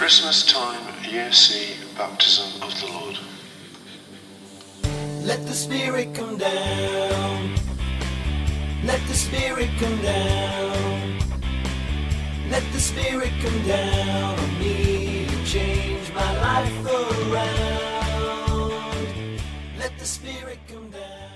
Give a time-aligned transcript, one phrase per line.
[0.00, 3.18] Christmas time, year C, baptism of the Lord.
[5.26, 7.54] Let the Spirit come down.
[8.82, 11.18] Let the Spirit come down.
[12.48, 18.72] Let the Spirit come down on me and change my life around.
[19.78, 21.28] Let the Spirit come down.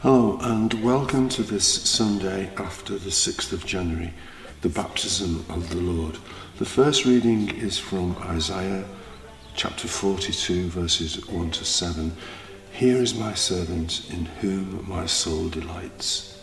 [0.00, 4.12] Hello, and welcome to this Sunday after the 6th of January,
[4.62, 6.18] the baptism of the Lord.
[6.58, 8.84] The first reading is from Isaiah
[9.54, 12.12] chapter 42, verses 1 to 7.
[12.72, 16.36] Here is my servant in whom my soul delights.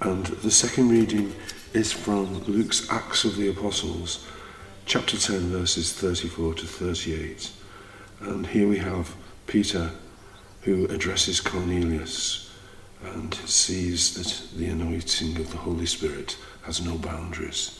[0.00, 1.32] And the second reading
[1.72, 4.26] is from Luke's Acts of the Apostles,
[4.84, 7.52] chapter 10, verses 34 to 38.
[8.22, 9.14] And here we have
[9.46, 9.92] Peter
[10.62, 12.50] who addresses Cornelius
[13.04, 17.78] and sees that the anointing of the Holy Spirit has no boundaries.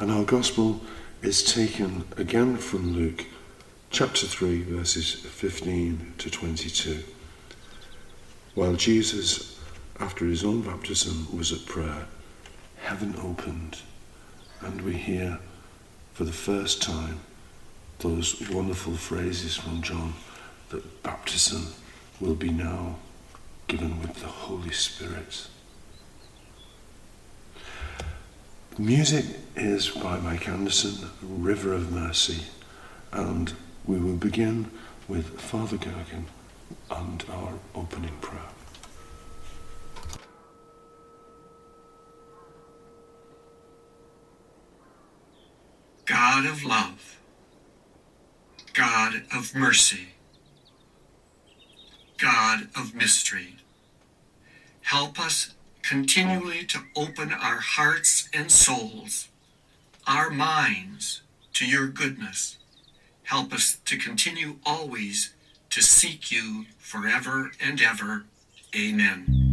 [0.00, 0.80] And our gospel
[1.22, 3.26] is taken again from Luke
[3.90, 7.02] chapter 3, verses 15 to 22.
[8.54, 9.58] While Jesus,
[9.98, 12.06] after his own baptism, was at prayer,
[12.80, 13.78] heaven opened,
[14.60, 15.40] and we hear
[16.12, 17.18] for the first time
[17.98, 20.14] those wonderful phrases from John
[20.68, 21.72] that baptism
[22.20, 22.98] will be now
[23.66, 25.48] given with the Holy Spirit.
[28.80, 29.24] Music
[29.56, 32.44] is by Mike Anderson, River of Mercy,
[33.10, 33.52] and
[33.84, 34.70] we will begin
[35.08, 36.26] with Father Goergen
[36.88, 38.40] and our opening prayer.
[46.04, 47.18] God of love,
[48.74, 50.10] God of mercy,
[52.16, 53.56] God of mystery,
[54.82, 55.56] help us
[55.88, 59.28] continually to open our hearts and souls,
[60.06, 61.22] our minds
[61.54, 62.58] to your goodness.
[63.22, 65.32] Help us to continue always
[65.70, 68.26] to seek you forever and ever.
[68.76, 69.47] Amen.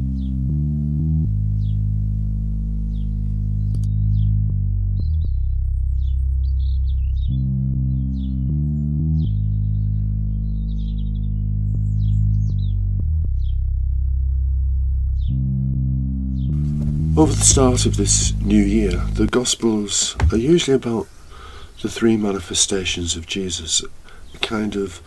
[17.17, 21.07] Over the start of this new year, the Gospels are usually about
[21.81, 23.81] the three manifestations of Jesus,
[24.33, 25.01] a kind of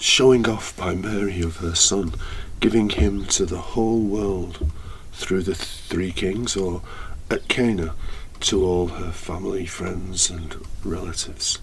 [0.00, 2.12] showing off by Mary of her Son,
[2.58, 4.68] giving him to the whole world
[5.12, 6.82] through the three kings, or
[7.30, 7.94] at Cana
[8.40, 11.60] to all her family, friends, and relatives.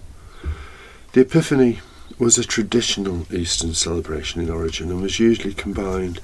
[1.12, 1.80] The Epiphany
[2.18, 6.22] was a traditional Eastern celebration in origin and was usually combined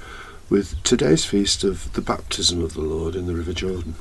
[0.52, 3.94] with today's feast of the baptism of the Lord in the River Jordan.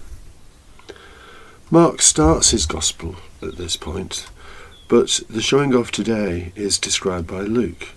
[1.70, 4.28] Mark starts his Gospel at this point,
[4.90, 7.88] but the showing off today is described by Luke.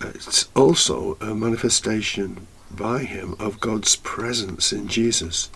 [0.00, 5.50] It's also a manifestation by him of God's presence in Jesus.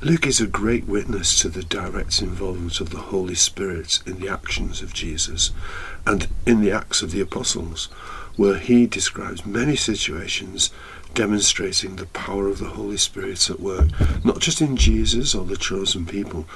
[0.00, 4.30] Luke is a great witness to the direct involvement of the Holy Spirit in the
[4.30, 5.50] actions of Jesus
[6.06, 7.90] and in the Acts of the Apostles,
[8.36, 10.70] where he describes many situations
[11.14, 13.88] demonstrating the power of the Holy Spirit at work,
[14.24, 16.46] not just in Jesus or the chosen people,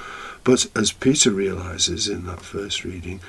[0.43, 3.21] but as Peter realizes in that first reading,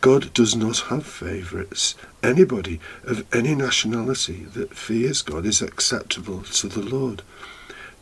[0.00, 1.94] God does not have favourites.
[2.22, 7.22] Anybody of any nationality that fears God is acceptable to the Lord.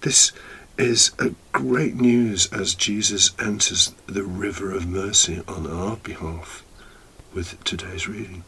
[0.02, 0.32] This
[0.78, 1.12] is
[1.52, 6.62] great news as Jesus enters the river of mercy on our behalf
[7.32, 8.44] with today's reading.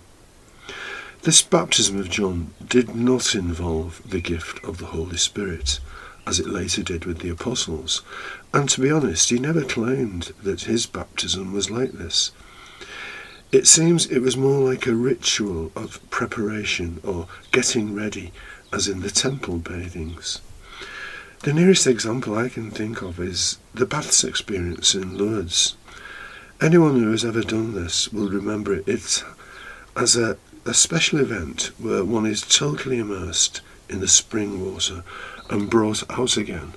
[1.22, 5.80] This baptism of John did not involve the gift of the Holy Spirit,
[6.26, 8.02] as it later did with the apostles,
[8.54, 12.30] and to be honest, he never claimed that his baptism was like this.
[13.50, 18.32] It seems it was more like a ritual of preparation or getting ready,
[18.72, 20.40] as in the temple bathings.
[21.40, 25.76] The nearest example I can think of is the baths experience in Lourdes.
[26.60, 29.24] Anyone who has ever done this will remember it
[29.96, 30.36] as a,
[30.68, 35.02] a special event where one is totally immersed in the spring water
[35.48, 36.74] and brought out again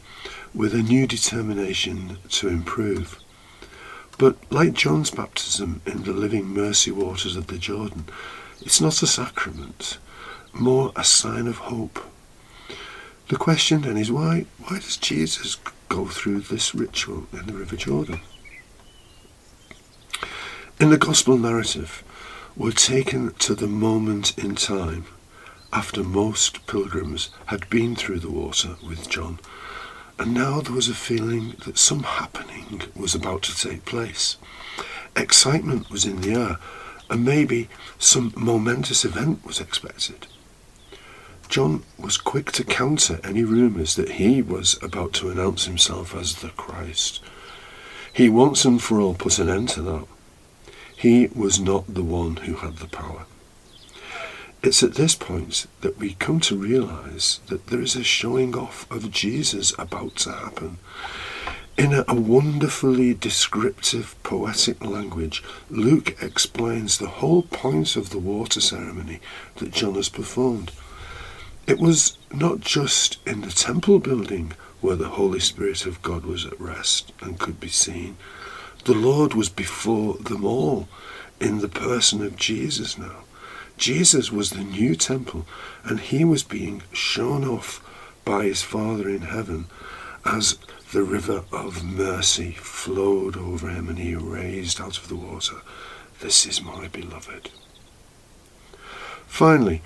[0.54, 3.20] with a new determination to improve.
[4.18, 8.06] But like John's baptism in the living mercy waters of the Jordan,
[8.62, 9.98] it's not a sacrament,
[10.54, 12.00] more a sign of hope.
[13.28, 15.58] The question then is why why does Jesus
[15.90, 18.22] go through this ritual in the River Jordan?
[20.80, 22.04] In the gospel narrative,
[22.56, 25.06] we're taken to the moment in time
[25.72, 29.40] after most pilgrims had been through the water with John,
[30.20, 34.36] and now there was a feeling that some happening was about to take place.
[35.16, 36.58] Excitement was in the air,
[37.10, 40.28] and maybe some momentous event was expected.
[41.48, 46.36] John was quick to counter any rumours that he was about to announce himself as
[46.36, 47.22] the Christ.
[48.14, 50.06] He once and for all put an end to that.
[51.02, 53.26] He was not the one who had the power.
[54.62, 58.86] It's at this point that we come to realize that there is a showing off
[58.92, 60.78] of Jesus about to happen.
[61.76, 69.22] In a, wonderfully descriptive, poetic language, Luke explains the whole point of the water ceremony
[69.56, 70.72] that John has performed.
[71.66, 76.46] It was not just in the temple building where the Holy Spirit of God was
[76.46, 78.18] at rest and could be seen.
[78.86, 80.88] The Lord was before them all
[81.40, 83.24] in the person of Jesus now.
[83.78, 85.46] Jesus was the new temple,
[85.84, 87.84] and he was being shown off
[88.26, 89.66] by his Father in heaven
[90.26, 90.58] as
[90.92, 95.62] the river of mercy flowed over him and he raised out of the water,
[96.20, 97.50] This is my beloved.
[99.26, 99.82] Finally,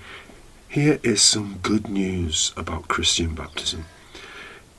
[0.68, 3.84] here is some good news about Christian baptism.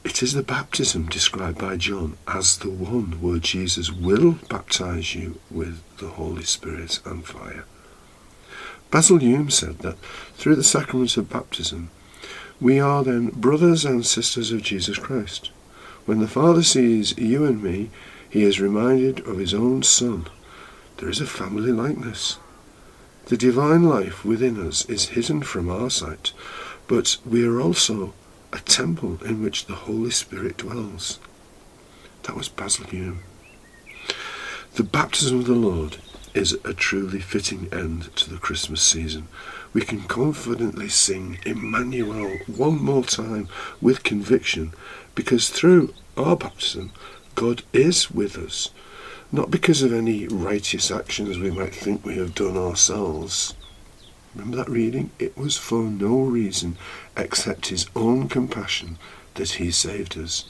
[0.07, 5.37] It is the baptism described by John as the one where Jesus will baptize you
[5.51, 7.65] with the Holy Spirit and fire.
[8.89, 9.99] Basil Hume said that
[10.35, 11.89] through the sacrament of baptism,
[12.61, 15.51] we are then brothers and sisters of Jesus Christ.
[16.05, 17.89] When the Father sees you and me,
[18.29, 20.27] he is reminded of his own Son.
[20.99, 22.37] There is a family likeness.
[23.25, 26.31] The divine life within us is hidden from our sight,
[26.87, 28.13] but we are also
[28.53, 31.19] a temple in which the Holy Spirit dwells.
[32.23, 33.19] That was Basil Hume.
[34.75, 35.97] The baptism of the Lord
[36.33, 39.27] is a truly fitting end to the Christmas season.
[39.73, 43.47] We can confidently sing Emmanuel one more time
[43.81, 44.73] with conviction
[45.15, 46.91] because through our baptism,
[47.35, 48.69] God is with us,
[49.31, 53.55] not because of any righteous actions we might think we have done ourselves.
[54.37, 55.09] Remember that reading?
[55.17, 56.77] It was for no reason
[57.17, 58.99] except his own compassion
[59.33, 60.45] that he saved us.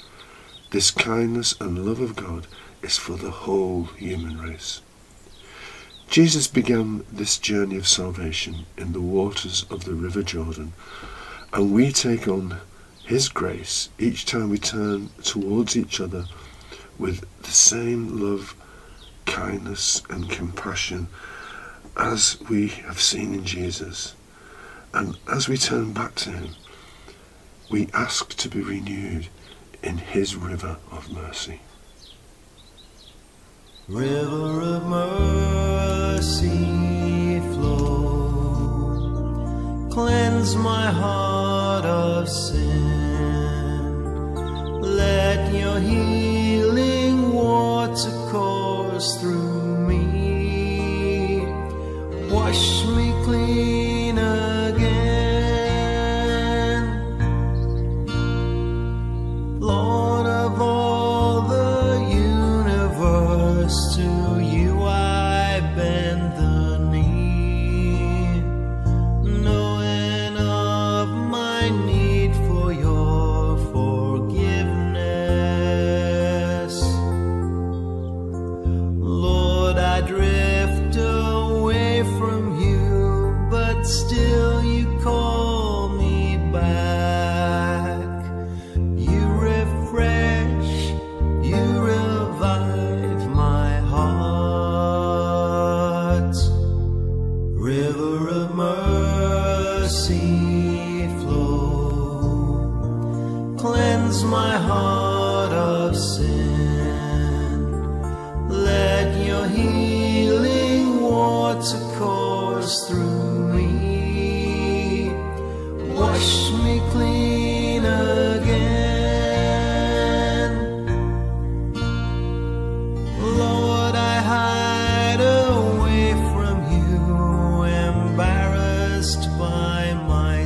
[0.71, 2.47] This kindness and love of God
[2.81, 4.81] is for the whole human race.
[6.09, 10.73] Jesus began this journey of salvation in the waters of the River Jordan,
[11.53, 12.57] and we take on
[13.05, 16.25] His grace each time we turn towards each other
[16.99, 18.53] with the same love,
[19.25, 21.07] kindness, and compassion
[21.97, 24.15] as we have seen in Jesus.
[24.93, 26.49] And as we turn back to Him,
[27.69, 29.27] we ask to be renewed
[29.83, 31.61] in His river of mercy.
[33.87, 36.49] River of mercy
[37.53, 38.67] flow,
[39.91, 42.67] cleanse my heart of sin.
[44.81, 49.46] Let your healing water course through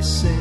[0.02, 0.31] my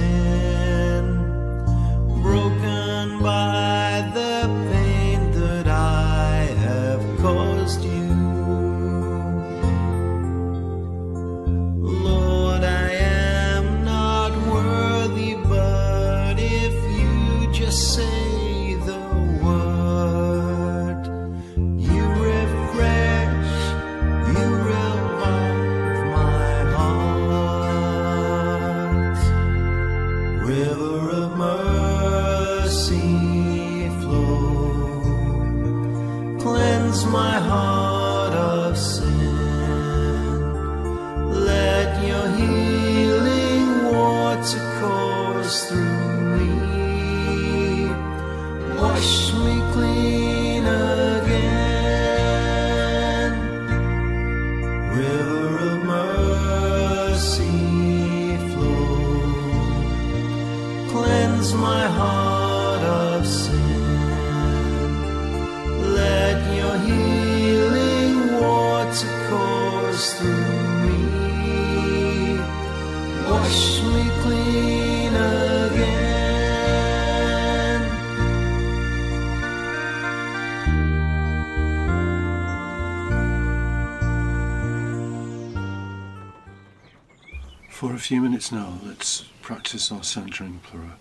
[87.81, 90.99] For a few minutes now, let's practice our centering plura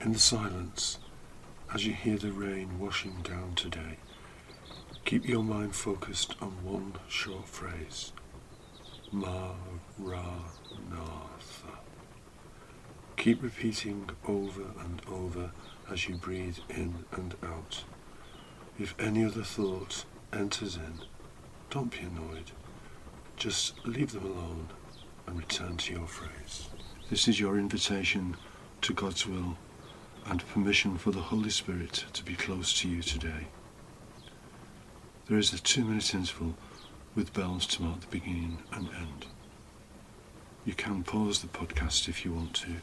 [0.00, 0.96] in the silence
[1.74, 3.98] as you hear the rain washing down today.
[5.04, 8.12] Keep your mind focused on one short phrase
[9.12, 9.50] Ma
[9.98, 10.44] Ra
[10.88, 11.76] Natha.
[13.18, 15.50] Keep repeating over and over
[15.90, 17.84] as you breathe in and out.
[18.78, 21.00] If any other thought enters in,
[21.68, 22.52] don't be annoyed.
[23.36, 24.68] Just leave them alone
[25.28, 26.70] and return to your phrase.
[27.10, 28.34] This is your invitation
[28.80, 29.58] to God's will
[30.24, 33.48] and permission for the Holy Spirit to be close to you today.
[35.28, 36.54] There is a two minute interval
[37.14, 39.26] with bells to mark the beginning and end.
[40.64, 42.76] You can pause the podcast if you want to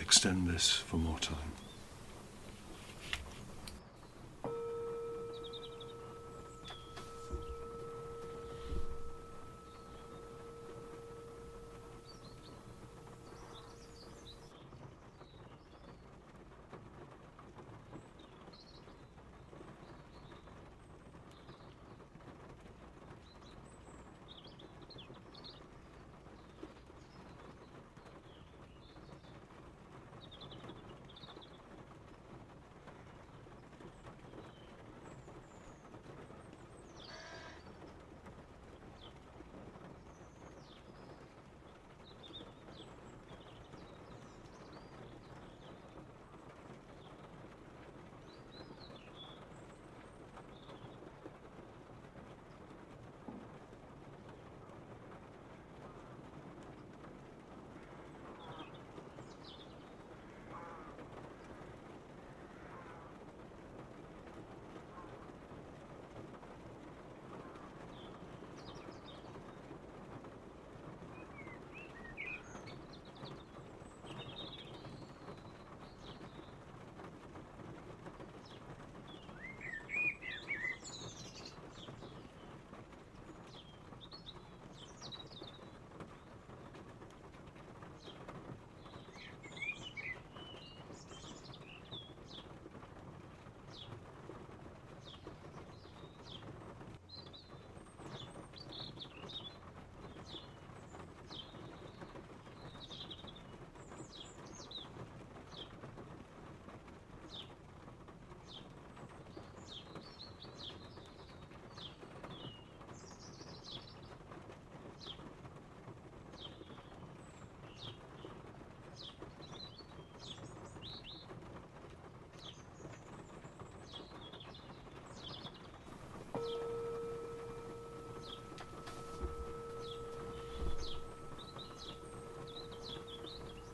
[0.00, 1.59] extend this for more time.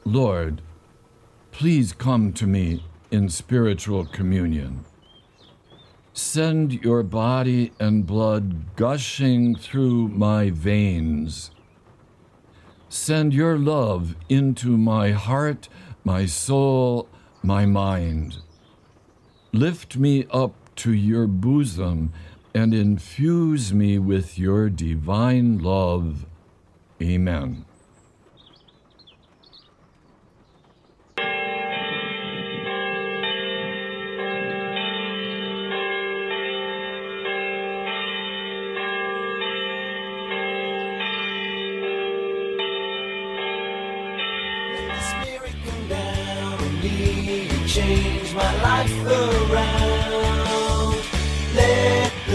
[0.06, 0.62] Lord,
[1.50, 4.84] please come to me in spiritual communion.
[6.12, 11.50] Send your body and blood gushing through my veins.
[12.88, 15.68] Send your love into my heart,
[16.04, 17.08] my soul,
[17.42, 18.38] my mind.
[19.50, 22.12] Lift me up to your bosom
[22.54, 26.26] and infuse me with your divine love.
[27.02, 27.65] Amen.
[47.66, 50.94] change my life around.
[51.54, 52.25] Let